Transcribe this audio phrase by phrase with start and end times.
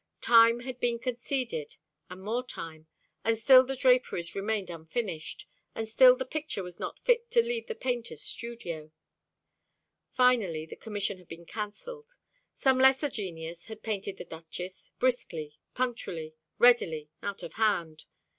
[0.19, 1.75] Time had been conceded,
[2.09, 2.87] and more time,
[3.23, 7.67] and still the draperies remained unfinished, and still the picture was not fit to leave
[7.67, 8.91] the painter's studio.
[10.11, 12.15] Finally the commission had been cancelled.
[12.55, 18.05] Some lesser genius had painted the Duchess, briskly, punctually, readily, out of hand.